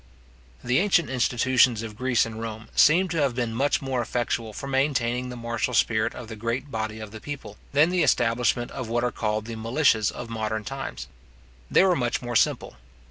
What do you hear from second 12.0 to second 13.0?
more simple.